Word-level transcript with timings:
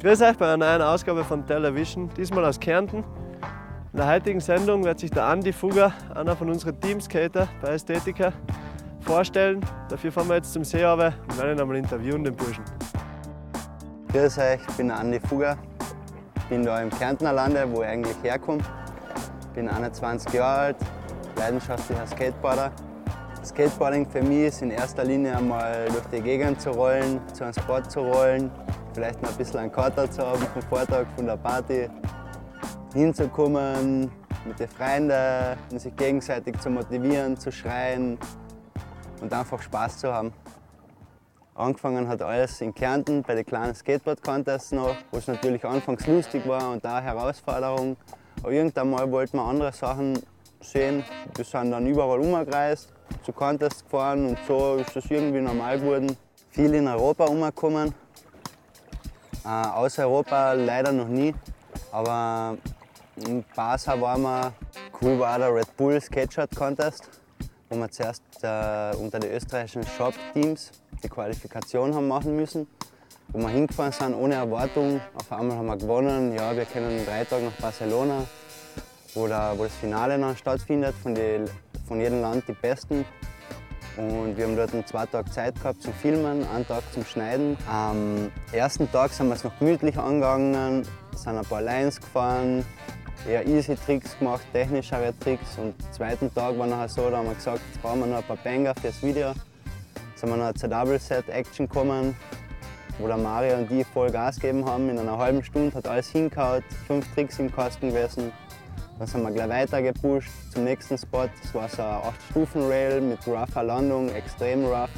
Grüß 0.00 0.22
euch 0.22 0.36
bei 0.38 0.46
einer 0.46 0.58
neuen 0.58 0.80
Ausgabe 0.80 1.24
von 1.24 1.44
Television, 1.44 2.08
diesmal 2.16 2.44
aus 2.44 2.60
Kärnten. 2.60 2.98
In 3.92 3.96
der 3.96 4.06
heutigen 4.06 4.38
Sendung 4.38 4.84
wird 4.84 5.00
sich 5.00 5.10
der 5.10 5.24
Andi 5.24 5.52
Fugger, 5.52 5.92
einer 6.14 6.36
von 6.36 6.48
unseren 6.48 6.80
Teamskater 6.80 7.48
bei 7.60 7.70
Ästhetika, 7.70 8.32
vorstellen. 9.00 9.60
Dafür 9.88 10.12
fahren 10.12 10.28
wir 10.28 10.36
jetzt 10.36 10.52
zum 10.52 10.62
See 10.62 10.84
runter 10.84 11.14
und 11.28 11.36
werden 11.36 11.56
ihn 11.56 11.60
einmal 11.60 11.76
interviewen, 11.78 12.22
den 12.22 12.36
Burschen. 12.36 12.62
Grüß 14.12 14.38
euch, 14.38 14.60
ich 14.68 14.76
bin 14.76 14.86
der 14.86 15.00
Andi 15.00 15.18
Fugger. 15.18 15.58
bin 16.48 16.64
da 16.64 16.80
im 16.80 16.90
Kärntner 16.90 17.32
Lande, 17.32 17.66
wo 17.68 17.82
ich 17.82 17.88
eigentlich 17.88 18.16
herkomme. 18.22 18.62
Bin 19.52 19.68
21 19.68 20.32
Jahre 20.32 20.60
alt, 20.60 20.76
leidenschaftlicher 21.34 22.06
Skateboarder. 22.06 22.70
Skateboarding 23.44 24.08
für 24.08 24.22
mich 24.22 24.46
ist 24.46 24.62
in 24.62 24.70
erster 24.70 25.02
Linie 25.02 25.36
einmal 25.36 25.86
durch 25.86 26.06
die 26.12 26.20
Gegend 26.20 26.60
zu 26.60 26.70
rollen, 26.70 27.20
zu 27.32 27.42
einem 27.42 27.54
Spot 27.54 27.82
zu 27.82 27.98
rollen, 27.98 28.52
vielleicht 28.98 29.22
noch 29.22 29.30
ein 29.30 29.36
bisschen 29.36 29.60
einen 29.60 29.70
Kater 29.70 30.10
zu 30.10 30.26
haben 30.26 30.42
vom 30.42 30.62
Vortag, 30.62 31.06
von 31.14 31.24
der 31.24 31.36
Party, 31.36 31.88
hinzukommen, 32.92 34.10
mit 34.44 34.58
den 34.58 34.66
Freunden, 34.66 35.78
sich 35.78 35.94
gegenseitig 35.94 36.58
zu 36.58 36.68
motivieren, 36.68 37.36
zu 37.36 37.52
schreien 37.52 38.18
und 39.20 39.32
einfach 39.32 39.62
Spaß 39.62 39.98
zu 39.98 40.12
haben. 40.12 40.32
Angefangen 41.54 42.08
hat 42.08 42.22
alles 42.22 42.60
in 42.60 42.74
Kärnten 42.74 43.22
bei 43.22 43.36
den 43.36 43.46
kleinen 43.46 43.72
Skateboard-Contests 43.72 44.72
noch, 44.72 44.96
wo 45.12 45.18
es 45.18 45.28
natürlich 45.28 45.64
anfangs 45.64 46.04
lustig 46.08 46.44
war 46.48 46.72
und 46.72 46.84
da 46.84 47.00
Herausforderung. 47.00 47.96
Aber 48.42 48.50
irgendwann 48.50 48.90
mal 48.90 49.08
wollten 49.12 49.36
wir 49.36 49.44
andere 49.44 49.72
Sachen 49.72 50.18
sehen. 50.60 51.04
Wir 51.36 51.44
sind 51.44 51.70
dann 51.70 51.86
überall 51.86 52.18
umgereist, 52.18 52.92
zu 53.22 53.32
Contests 53.32 53.84
gefahren 53.84 54.30
und 54.30 54.38
so 54.48 54.74
ist 54.74 54.96
das 54.96 55.08
irgendwie 55.08 55.40
normal 55.40 55.78
geworden. 55.78 56.16
Viel 56.50 56.74
in 56.74 56.88
Europa 56.88 57.26
umgekommen, 57.26 57.94
äh, 59.48 59.68
aus 59.68 59.98
Europa 59.98 60.52
leider 60.52 60.92
noch 60.92 61.08
nie, 61.08 61.34
aber 61.90 62.58
in 63.26 63.44
Barca 63.56 63.98
waren 64.00 64.22
wir, 64.22 64.52
cool 65.00 65.18
war 65.18 65.38
der 65.38 65.54
Red 65.54 65.74
Bull 65.76 65.98
Skateshot 66.00 66.54
Contest, 66.54 67.08
wo 67.70 67.76
wir 67.76 67.90
zuerst 67.90 68.22
äh, 68.42 68.94
unter 68.96 69.18
den 69.18 69.32
österreichischen 69.32 69.84
Shop-Teams 69.84 70.70
die 71.02 71.08
Qualifikation 71.08 71.94
haben 71.94 72.08
machen 72.08 72.36
müssen, 72.36 72.66
wo 73.28 73.38
wir 73.38 73.48
hingefahren 73.48 73.92
sind 73.92 74.14
ohne 74.14 74.34
Erwartung. 74.34 75.00
Auf 75.14 75.32
einmal 75.32 75.56
haben 75.56 75.66
wir 75.66 75.76
gewonnen, 75.76 76.34
ja, 76.34 76.54
wir 76.54 76.66
können 76.66 77.04
drei 77.06 77.24
Tagen 77.24 77.46
nach 77.46 77.62
Barcelona, 77.62 78.24
wo, 79.14 79.26
der, 79.26 79.54
wo 79.56 79.64
das 79.64 79.74
Finale 79.76 80.18
dann 80.18 80.36
stattfindet, 80.36 80.94
von, 81.02 81.14
die, 81.14 81.44
von 81.86 82.00
jedem 82.00 82.20
Land 82.20 82.44
die 82.48 82.52
Besten. 82.52 83.04
Und 83.98 84.36
wir 84.36 84.44
haben 84.46 84.54
dort 84.54 84.88
zwei 84.88 85.06
Tage 85.06 85.28
Zeit 85.32 85.56
gehabt 85.56 85.82
zum 85.82 85.92
Filmen, 85.92 86.46
einen 86.54 86.66
Tag 86.68 86.84
zum 86.94 87.04
Schneiden. 87.04 87.56
Am 87.68 88.30
ersten 88.52 88.88
Tag 88.92 89.10
sind 89.10 89.26
wir 89.26 89.34
es 89.34 89.42
noch 89.42 89.58
gemütlich 89.58 89.98
angegangen, 89.98 90.84
sind 91.16 91.36
ein 91.36 91.44
paar 91.44 91.62
Lines 91.62 92.00
gefahren, 92.00 92.64
eher 93.28 93.44
easy 93.44 93.74
Tricks 93.74 94.16
gemacht, 94.16 94.42
technischere 94.52 95.12
Tricks. 95.18 95.58
Und 95.58 95.74
am 95.84 95.92
zweiten 95.92 96.32
Tag 96.32 96.56
war 96.56 96.68
nachher 96.68 96.88
so, 96.88 97.10
da 97.10 97.16
haben 97.16 97.26
wir 97.26 97.34
gesagt, 97.34 97.60
jetzt 97.72 97.82
brauchen 97.82 97.98
wir 97.98 98.06
noch 98.06 98.18
ein 98.18 98.22
paar 98.22 98.36
Banger 98.36 98.72
fürs 98.80 99.02
Video. 99.02 99.32
Sind 100.14 100.30
wir 100.30 100.36
noch 100.36 100.52
zur 100.52 100.68
Double 100.68 101.00
Set 101.00 101.28
Action 101.28 101.66
gekommen, 101.66 102.14
wo 103.00 103.08
der 103.08 103.16
Mario 103.16 103.56
und 103.56 103.68
die 103.68 103.82
voll 103.82 104.12
Gas 104.12 104.36
gegeben 104.38 104.64
haben. 104.64 104.88
In 104.90 104.98
einer 105.00 105.18
halben 105.18 105.42
Stunde 105.42 105.74
hat 105.74 105.88
alles 105.88 106.08
hingehauen, 106.10 106.62
fünf 106.86 107.12
Tricks 107.14 107.40
im 107.40 107.52
Kasten 107.52 107.88
gewesen. 107.88 108.32
Dann 108.98 109.06
sind 109.06 109.22
wir 109.22 109.30
gleich 109.30 109.48
weiter 109.48 109.80
gepusht 109.80 110.30
zum 110.52 110.64
nächsten 110.64 110.98
Spot. 110.98 111.28
Das 111.40 111.54
war 111.54 111.68
so 111.68 111.82
ein 111.82 112.12
8-Stufen-Rail 112.12 113.00
mit 113.00 113.24
rougher 113.28 113.62
Landung, 113.62 114.08
extrem 114.08 114.64
rough. 114.64 114.90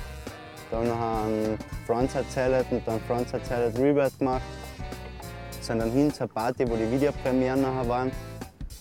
Dann 0.71 0.89
noch 0.89 1.01
einen 1.01 1.59
Frontside 1.87 2.25
Salad 2.31 2.65
und 2.71 2.87
dann 2.89 2.99
Frontside 3.01 3.45
Salad 3.45 3.77
Rebirth 3.79 4.19
gemacht. 4.19 4.43
Sind 5.61 5.81
dann 5.81 5.91
hin 5.91 6.11
zur 6.11 6.29
Party, 6.29 6.67
wo 6.67 6.77
die 6.77 6.91
Videopremieren 6.91 7.61
nachher 7.61 7.89
waren. 7.89 8.13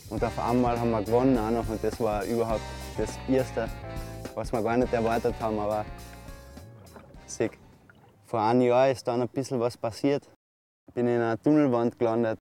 Und 0.09 0.23
auf 0.23 0.39
einmal 0.39 0.79
haben 0.79 0.91
wir 0.91 1.03
gewonnen 1.03 1.37
auch 1.37 1.51
noch 1.51 1.67
und 1.67 1.83
das 1.83 1.99
war 1.99 2.23
überhaupt 2.23 2.61
das 2.97 3.19
Erste, 3.27 3.67
was 4.35 4.53
wir 4.53 4.61
gar 4.61 4.77
nicht 4.77 4.93
erwartet 4.93 5.35
haben, 5.41 5.59
aber 5.59 5.85
sick. 7.25 7.59
Vor 8.25 8.41
einem 8.41 8.61
Jahr 8.61 8.89
ist 8.89 9.05
dann 9.07 9.21
ein 9.21 9.27
bisschen 9.27 9.59
was 9.59 9.77
passiert. 9.77 10.29
Bin 10.93 11.07
in 11.07 11.15
einer 11.15 11.39
Tunnelwand 11.39 11.99
gelandet, 11.99 12.39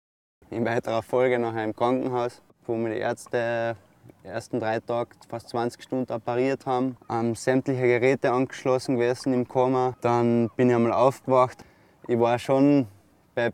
in 0.51 0.65
weiterer 0.65 1.03
Folge 1.03 1.39
nachher 1.39 1.65
im 1.65 1.75
Krankenhaus 1.75 2.41
wo 2.69 2.77
mir 2.77 2.91
die 2.91 3.01
Ärzte 3.01 3.77
die 4.23 4.29
ersten 4.29 4.61
drei 4.61 4.81
Tage 4.81 5.11
fast 5.29 5.49
20 5.51 5.83
Stunden 5.83 6.13
operiert 6.13 6.67
haben, 6.67 6.97
ähm, 7.11 7.35
sämtliche 7.35 7.83
Geräte 7.83 8.31
angeschlossen 8.33 8.97
gewesen 8.97 9.33
im 9.33 9.49
Koma. 9.49 9.97
Dann 10.01 10.51
bin 10.57 10.69
ich 10.69 10.77
einmal 10.77 10.93
aufgewacht. 10.93 11.65
Ich 12.07 12.19
war 12.19 12.39
schon 12.39 12.87
bei 13.35 13.53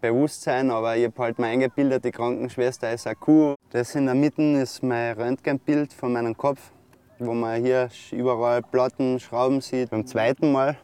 Bewusstsein, 0.00 0.70
aber 0.70 0.96
ich 0.96 1.04
habe 1.06 1.22
halt 1.22 1.38
mir 1.38 1.46
eingebildet, 1.46 2.04
die 2.04 2.10
Krankenschwester 2.10 2.92
ist 2.92 3.06
eine 3.06 3.16
Kuh. 3.16 3.54
Das 3.70 3.94
in 3.94 4.06
der 4.06 4.14
Mitte 4.14 4.42
ist 4.42 4.82
mein 4.82 5.14
Röntgenbild 5.16 5.92
von 5.92 6.12
meinem 6.12 6.36
Kopf, 6.36 6.72
wo 7.18 7.34
man 7.34 7.62
hier 7.62 7.88
überall 8.12 8.62
Platten, 8.62 9.20
Schrauben 9.20 9.60
sieht. 9.60 9.90
Beim 9.90 10.06
zweiten 10.06 10.52
Mal 10.52 10.76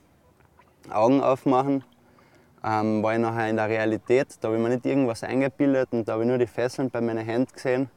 Augen 0.90 1.20
aufmachen, 1.20 1.84
ähm, 2.64 3.02
war 3.02 3.14
ich 3.14 3.20
nachher 3.20 3.50
in 3.50 3.56
der 3.56 3.68
Realität. 3.68 4.28
Da 4.40 4.48
habe 4.48 4.56
ich 4.56 4.62
mir 4.62 4.70
nicht 4.70 4.86
irgendwas 4.86 5.22
eingebildet 5.22 5.88
und 5.92 6.06
da 6.06 6.12
habe 6.12 6.22
ich 6.22 6.28
nur 6.28 6.38
die 6.38 6.46
Fesseln 6.46 6.90
bei 6.90 7.00
meinen 7.00 7.24
Händen 7.24 7.52
gesehen. 7.52 7.90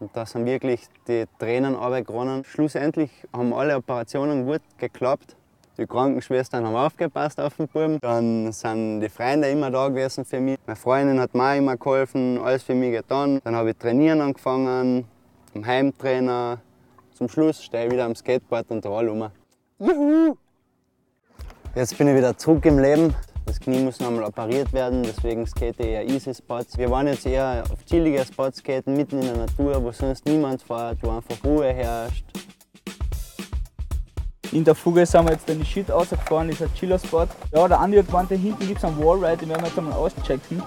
Und 0.00 0.16
da 0.16 0.26
sind 0.26 0.46
wirklich 0.46 0.88
die 1.06 1.26
Tränen 1.38 1.74
runtergeronnen. 1.74 2.44
Schlussendlich 2.44 3.10
haben 3.32 3.52
alle 3.52 3.76
Operationen 3.76 4.46
gut 4.46 4.62
geklappt. 4.78 5.36
Die 5.78 5.86
Krankenschwestern 5.86 6.66
haben 6.66 6.76
aufgepasst 6.76 7.40
auf 7.40 7.56
den 7.56 7.66
Buben. 7.66 7.98
Dann 8.00 8.52
sind 8.52 9.00
die 9.00 9.08
Freunde 9.08 9.48
immer 9.48 9.70
da 9.70 9.88
gewesen 9.88 10.24
für 10.24 10.40
mich. 10.40 10.58
Meine 10.66 10.76
Freundin 10.76 11.20
hat 11.20 11.34
mir 11.34 11.56
immer 11.56 11.76
geholfen, 11.76 12.38
alles 12.38 12.62
für 12.62 12.74
mich 12.74 12.92
getan. 12.92 13.40
Dann 13.42 13.56
habe 13.56 13.70
ich 13.70 13.76
trainieren 13.76 14.20
angefangen, 14.20 15.06
am 15.54 15.66
Heimtrainer. 15.66 16.58
Zum 17.14 17.28
Schluss 17.28 17.62
stehe 17.62 17.86
ich 17.86 17.92
wieder 17.92 18.04
am 18.04 18.14
Skateboard 18.14 18.70
und 18.70 18.84
rolle 18.84 19.12
um. 19.12 19.30
Juhu! 19.78 20.36
Jetzt 21.74 21.96
bin 21.96 22.08
ich 22.08 22.16
wieder 22.16 22.36
zurück 22.36 22.64
im 22.66 22.78
Leben. 22.78 23.14
Das 23.44 23.58
Knie 23.60 23.80
muss 23.80 24.00
nochmal 24.00 24.24
operiert 24.24 24.72
werden, 24.72 25.02
deswegen 25.02 25.46
skate 25.46 25.80
ich 25.80 25.86
eher 25.86 26.08
easy 26.08 26.32
Spots. 26.34 26.78
Wir 26.78 26.90
waren 26.90 27.06
jetzt 27.06 27.26
eher 27.26 27.64
auf 27.70 27.84
chillige 27.84 28.24
Spots 28.24 28.58
skaten, 28.58 28.96
mitten 28.96 29.18
in 29.18 29.26
der 29.26 29.36
Natur, 29.36 29.82
wo 29.82 29.92
sonst 29.92 30.24
niemand 30.26 30.62
fährt, 30.62 30.98
wo 31.02 31.10
einfach 31.10 31.36
Ruhe 31.44 31.72
herrscht. 31.72 32.24
In 34.52 34.64
der 34.64 34.74
Fuge 34.74 35.06
sind 35.06 35.24
wir 35.24 35.32
jetzt 35.32 35.48
den 35.48 35.64
Shit 35.64 35.90
rausgefahren, 35.90 36.50
ist 36.50 36.62
ein 36.62 36.72
Chiller-Spot. 36.74 37.26
Ja, 37.52 37.68
der 37.68 37.80
Andi 37.80 37.96
hat 37.96 38.06
gemeint, 38.06 38.30
da 38.30 38.34
hinten 38.34 38.66
gibt 38.66 38.78
es 38.78 38.84
einen 38.84 38.98
Wallride, 38.98 39.38
den 39.38 39.48
werden 39.48 39.62
wir 39.62 39.68
jetzt 39.68 39.78
einmal 39.78 39.94
auschecken. 39.94 40.62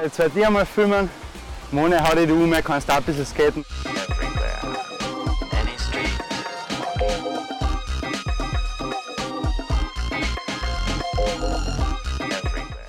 Jetzt 0.00 0.18
werde 0.20 0.38
ich 0.38 0.46
einmal 0.46 0.64
filmen. 0.64 1.10
Mone, 1.72 2.02
hau 2.02 2.14
dich 2.14 2.30
um, 2.30 2.50
kannst 2.62 2.88
auch 2.90 2.96
ein 2.96 3.02
bisschen 3.02 3.26
skaten. 3.26 3.64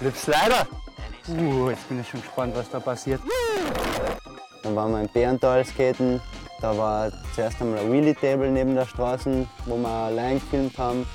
Lip 0.02 0.16
Slider. 0.16 0.68
Uh, 1.28 1.72
jetzt 1.72 1.88
bin 1.90 2.00
ich 2.00 2.10
schon 2.10 2.22
gespannt, 2.22 2.56
was 2.56 2.70
da 2.70 2.80
passiert. 2.80 3.22
Dann 4.64 4.76
waren 4.76 4.92
wir 4.92 5.02
im 5.02 5.08
Bärental 5.10 5.66
skaten. 5.66 6.22
Da 6.62 6.78
war 6.78 7.12
zuerst 7.34 7.60
einmal 7.60 7.80
ein 7.80 7.92
Wheelie 7.92 8.14
Table 8.14 8.52
neben 8.52 8.76
der 8.76 8.86
Straße, 8.86 9.48
wo 9.66 9.78
wir 9.78 9.90
allein 9.90 10.40
gefilmt 10.40 10.78
haben. 10.78 11.08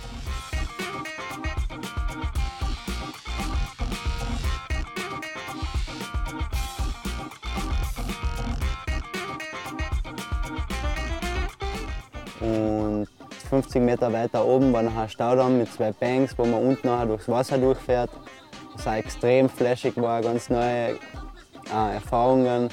Und 12.45 13.07
50 13.49 13.81
Meter 13.81 14.13
weiter 14.13 14.45
oben 14.45 14.73
war 14.73 14.83
noch 14.83 14.97
ein 14.97 15.09
Staudamm 15.09 15.59
mit 15.59 15.73
zwei 15.73 15.93
Banks, 15.93 16.37
wo 16.37 16.45
man 16.45 16.63
unten 16.63 16.87
nachher 16.87 17.07
durchs 17.07 17.29
Wasser 17.29 17.59
durchfährt. 17.59 18.11
Das 18.77 18.87
auch 18.87 18.93
extrem 18.95 19.49
flashig 19.49 19.97
war, 19.97 20.21
ganz 20.21 20.51
neue 20.51 20.99
äh, 21.73 21.95
Erfahrungen. 21.95 22.69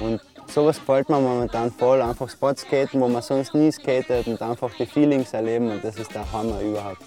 Und 0.00 0.20
sowas 0.46 0.78
gefällt 0.78 1.08
mir 1.08 1.18
momentan 1.18 1.70
voll. 1.70 2.02
Einfach 2.02 2.28
Spotskaten, 2.28 3.00
wo 3.00 3.08
man 3.08 3.22
sonst 3.22 3.54
nie 3.54 3.72
skatet 3.72 4.26
und 4.26 4.40
einfach 4.42 4.70
die 4.78 4.86
Feelings 4.86 5.32
erleben 5.32 5.70
und 5.70 5.82
das 5.82 5.96
ist 5.96 6.14
der 6.14 6.30
Hammer 6.32 6.60
überhaupt. 6.60 7.02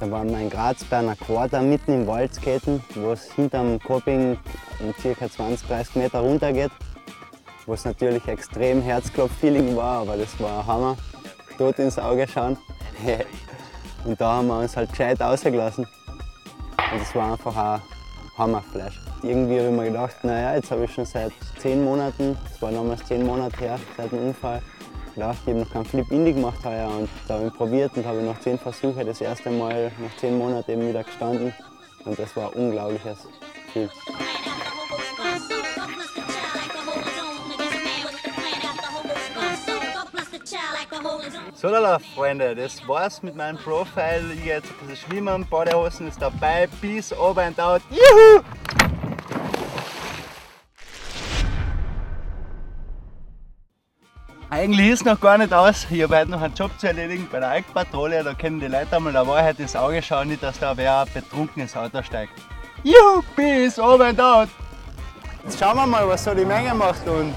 Da 0.00 0.08
waren 0.12 0.30
wir 0.30 0.38
in 0.38 0.48
Graz 0.48 0.84
bei 0.84 0.98
einer 0.98 1.16
Quarter 1.16 1.60
mitten 1.60 1.92
im 1.92 2.06
Wald 2.06 2.32
skaten, 2.32 2.82
wo 2.94 3.12
es 3.12 3.32
hinterm 3.32 3.80
Koping 3.80 4.38
um 4.78 4.94
ca. 4.94 5.28
20, 5.28 5.68
30 5.68 5.96
Meter 5.96 6.20
runter 6.20 6.52
es 7.74 7.84
natürlich 7.84 8.26
extrem 8.26 8.80
Herzklopf-Feeling 8.80 9.76
war, 9.76 10.00
aber 10.00 10.16
das 10.16 10.38
war 10.40 10.60
ein 10.60 10.66
Hammer. 10.66 10.96
Tot 11.58 11.78
ins 11.78 11.98
Auge 11.98 12.26
schauen. 12.26 12.56
Und 14.04 14.20
da 14.20 14.36
haben 14.36 14.46
wir 14.46 14.60
uns 14.60 14.76
halt 14.76 14.90
gescheit 14.90 15.20
rausgelassen. 15.20 15.84
Und 15.84 17.00
das 17.00 17.14
war 17.14 17.32
einfach 17.32 17.56
ein 17.56 17.82
Hammerflash. 18.38 19.00
Irgendwie 19.22 19.58
habe 19.58 19.68
ich 19.68 19.74
mir 19.74 19.84
gedacht, 19.86 20.16
naja, 20.22 20.54
jetzt 20.54 20.70
habe 20.70 20.84
ich 20.84 20.94
schon 20.94 21.04
seit 21.04 21.32
zehn 21.58 21.84
Monaten, 21.84 22.38
das 22.48 22.62
war 22.62 22.70
damals 22.70 23.04
zehn 23.04 23.26
Monate 23.26 23.56
her, 23.58 23.78
seit 23.96 24.12
dem 24.12 24.28
Unfall, 24.28 24.62
gedacht, 25.14 25.38
ich 25.42 25.48
habe 25.48 25.60
noch 25.60 25.70
keinen 25.70 25.84
Flip 25.84 26.10
Indie 26.12 26.32
gemacht 26.32 26.64
heuer 26.64 26.88
und 26.88 27.08
da 27.26 27.34
habe 27.34 27.48
ich 27.48 27.54
probiert 27.54 27.96
und 27.96 28.06
habe 28.06 28.22
nach 28.22 28.38
zehn 28.40 28.58
Versuchen 28.58 29.04
das 29.04 29.20
erste 29.20 29.50
Mal 29.50 29.90
nach 29.98 30.16
zehn 30.18 30.38
Monaten 30.38 30.70
eben 30.70 30.88
wieder 30.88 31.02
gestanden. 31.02 31.52
Und 32.04 32.18
das 32.18 32.36
war 32.36 32.52
ein 32.52 32.54
unglaubliches 32.54 33.26
Gefühl. 33.66 33.90
So, 41.60 41.66
lala, 41.66 41.98
Freunde, 41.98 42.54
das 42.54 42.86
war's 42.86 43.20
mit 43.20 43.34
meinem 43.34 43.58
Profile. 43.58 44.32
Ich 44.32 44.44
gehe 44.44 44.54
jetzt 44.54 44.70
ein 44.70 44.86
bisschen 44.86 45.10
schwimmen, 45.10 45.44
Badehosen 45.50 46.06
ist 46.06 46.22
dabei. 46.22 46.68
Peace, 46.80 47.12
over 47.12 47.42
and 47.42 47.58
out. 47.58 47.82
Juhu! 47.90 48.44
Eigentlich 54.48 54.88
ist 54.90 55.04
noch 55.04 55.20
gar 55.20 55.36
nicht 55.36 55.52
aus. 55.52 55.84
Ich 55.90 56.00
habe 56.00 56.16
heute 56.16 56.30
noch 56.30 56.42
einen 56.42 56.54
Job 56.54 56.70
zu 56.78 56.86
erledigen 56.86 57.26
bei 57.28 57.40
der 57.40 57.48
Alkpatrouille. 57.48 58.22
Da 58.22 58.34
können 58.34 58.60
die 58.60 58.68
Leute 58.68 58.94
einmal 58.94 59.12
der 59.12 59.26
Wahrheit 59.26 59.58
ins 59.58 59.74
Auge 59.74 60.00
schauen, 60.00 60.28
nicht, 60.28 60.44
dass 60.44 60.60
da 60.60 60.76
wer 60.76 61.06
betrunken 61.12 61.62
ins 61.62 61.76
Auto 61.76 62.00
steigt. 62.04 62.34
Juhu, 62.84 63.20
peace, 63.34 63.80
over 63.80 64.04
and 64.04 64.20
out. 64.20 64.48
Jetzt 65.42 65.58
schauen 65.58 65.76
wir 65.76 65.88
mal, 65.88 66.06
was 66.06 66.22
so 66.22 66.32
die 66.34 66.44
Menge 66.44 66.72
macht 66.72 67.04
und 67.08 67.34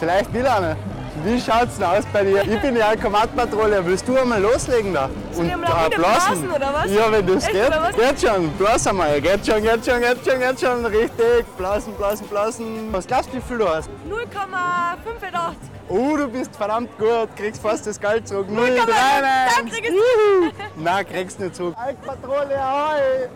vielleicht 0.00 0.32
will 0.32 0.44
einer. 0.44 0.76
Wie 1.24 1.40
schaut's 1.40 1.76
denn 1.76 1.84
aus 1.86 2.04
bei 2.12 2.24
dir? 2.24 2.42
Ich 2.42 2.60
bin 2.60 2.74
die 2.74 2.82
Alkomatpatrouille. 2.82 3.84
Willst 3.84 4.08
du 4.08 4.16
einmal 4.16 4.40
loslegen 4.40 4.94
da? 4.94 5.10
Und 5.36 5.48
wir 5.48 5.56
mal 5.56 5.86
wieder 5.86 5.98
blasen, 5.98 6.50
oder 6.50 6.72
was? 6.72 6.90
Ja, 6.90 7.12
wenn 7.12 7.26
das 7.26 7.44
Echt, 7.46 7.52
geht. 7.52 7.96
Geht 7.96 8.20
schon. 8.20 8.50
Blas 8.52 8.86
einmal. 8.86 9.20
Geht 9.20 9.46
schon, 9.46 9.62
geht 9.62 9.84
schon, 9.84 10.00
geht 10.00 10.24
schon, 10.24 10.40
geht 10.40 10.60
schon. 10.60 10.86
Richtig. 10.86 11.44
Blasen, 11.58 11.94
blasen, 11.94 12.26
blasen. 12.28 12.92
Was 12.92 13.06
glaubst 13.06 13.30
du, 13.32 13.36
wie 13.36 13.40
viel 13.42 13.58
du 13.58 13.68
hast? 13.68 13.90
0,85. 14.08 15.54
Oh, 15.88 16.16
du 16.16 16.28
bist 16.28 16.54
verdammt 16.54 16.96
gut. 16.98 17.28
Kriegst 17.36 17.60
fast 17.60 17.86
das 17.86 18.00
Geld 18.00 18.26
zurück. 18.26 18.48
0, 18.48 18.64
3, 18.76 18.86
Dann 19.56 19.68
krieg 19.68 19.84
ich's. 19.84 20.54
Nein, 20.76 21.06
kriegst 21.06 21.40
nicht 21.40 21.54
zurück. 21.56 21.74
Alkpatrouille, 21.76 22.58
ahoi. 22.60 23.28